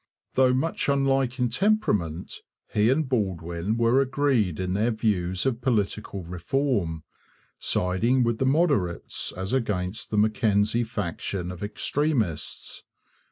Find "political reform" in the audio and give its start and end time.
5.61-7.03